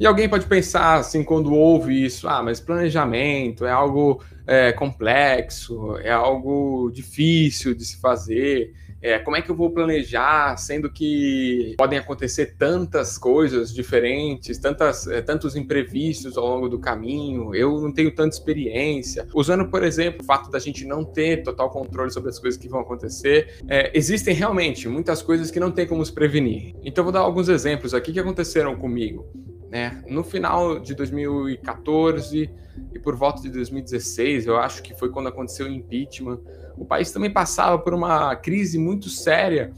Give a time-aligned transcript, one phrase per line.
[0.00, 5.96] E alguém pode pensar assim, quando ouve isso, ah, mas planejamento é algo é, complexo,
[5.98, 8.72] é algo difícil de se fazer.
[9.00, 15.06] É, como é que eu vou planejar, sendo que podem acontecer tantas coisas diferentes, tantas,
[15.06, 19.26] é, tantos imprevistos ao longo do caminho, eu não tenho tanta experiência.
[19.32, 22.68] Usando, por exemplo, o fato da gente não ter total controle sobre as coisas que
[22.68, 26.74] vão acontecer, é, existem realmente muitas coisas que não tem como se prevenir.
[26.82, 29.26] Então, vou dar alguns exemplos aqui que aconteceram comigo.
[29.70, 30.02] Né?
[30.08, 32.50] No final de 2014
[32.92, 36.40] e por volta de 2016, eu acho que foi quando aconteceu o impeachment,
[36.76, 39.72] o país também passava por uma crise muito séria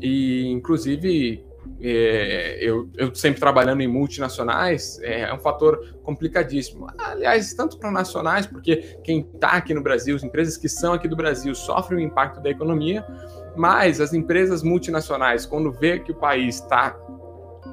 [0.00, 1.44] e, inclusive,
[1.80, 6.86] é, eu, eu, sempre trabalhando em multinacionais, é, é um fator complicadíssimo.
[6.98, 11.08] Aliás, tanto para nacionais, porque quem está aqui no Brasil, as empresas que são aqui
[11.08, 13.04] do Brasil sofrem o impacto da economia,
[13.56, 16.96] mas as empresas multinacionais, quando vê que o país está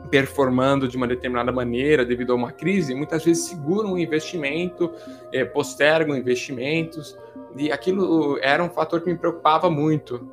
[0.09, 4.92] performando de uma determinada maneira devido a uma crise, muitas vezes seguram o investimento,
[5.31, 7.17] é, postergam investimentos,
[7.56, 10.30] e aquilo era um fator que me preocupava muito.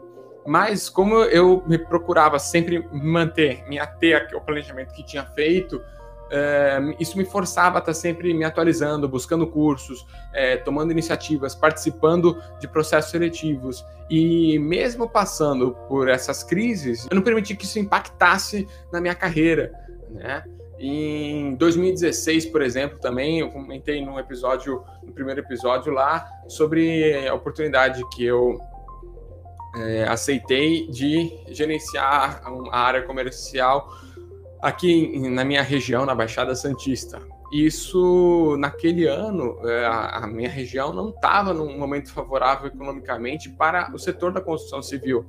[0.46, 5.82] Mas como eu me procurava sempre manter, me ater ao planejamento que tinha feito,
[6.30, 12.40] é, isso me forçava a estar sempre me atualizando, buscando cursos, é, tomando iniciativas, participando
[12.58, 13.84] de processos seletivos.
[14.10, 19.72] E mesmo passando por essas crises, eu não permiti que isso impactasse na minha carreira.
[20.10, 20.44] Né?
[20.78, 27.34] Em 2016, por exemplo, também eu comentei no episódio, no primeiro episódio lá, sobre a
[27.34, 28.60] oportunidade que eu
[29.76, 33.88] é, aceitei de gerenciar a área comercial
[34.66, 37.22] aqui na minha região, na Baixada Santista.
[37.52, 43.98] Isso, naquele ano, é, a minha região não estava num momento favorável economicamente para o
[43.98, 45.24] setor da construção civil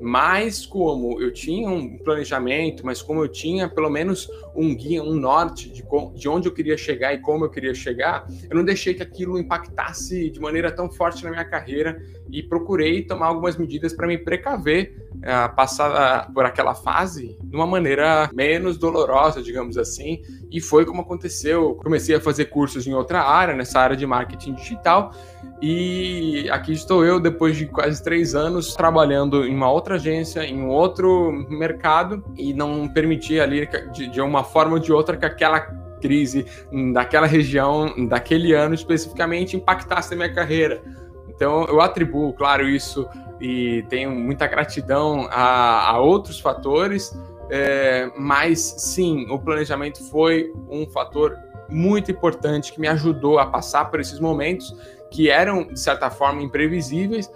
[0.00, 5.14] mas como eu tinha um planejamento, mas como eu tinha pelo menos um guia, um
[5.14, 8.94] norte de, de onde eu queria chegar e como eu queria chegar, eu não deixei
[8.94, 13.92] que aquilo impactasse de maneira tão forte na minha carreira e procurei tomar algumas medidas
[13.92, 19.76] para me precaver uh, passar uh, por aquela fase de uma maneira menos dolorosa, digamos
[19.78, 21.74] assim, e foi como aconteceu.
[21.76, 25.12] Comecei a fazer cursos em outra área, nessa área de marketing digital,
[25.60, 30.60] e aqui estou eu, depois de quase três anos, trabalhando em uma outra agência, em
[30.60, 35.26] um outro mercado, e não permitia ali, de, de uma forma ou de outra, que
[35.26, 35.60] aquela
[36.00, 36.46] crise
[36.92, 40.80] daquela região, daquele ano especificamente, impactasse a minha carreira.
[41.28, 43.08] Então, eu atribuo, claro, isso
[43.40, 47.16] e tenho muita gratidão a, a outros fatores,
[47.50, 51.36] é, mas sim, o planejamento foi um fator
[51.68, 54.74] muito importante que me ajudou a passar por esses momentos
[55.10, 57.30] que eram, de certa forma, imprevisíveis,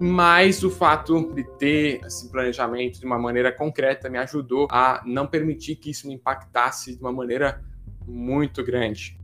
[0.00, 5.26] mas o fato de ter esse planejamento de uma maneira concreta me ajudou a não
[5.26, 7.62] permitir que isso me impactasse de uma maneira
[8.06, 9.21] muito grande.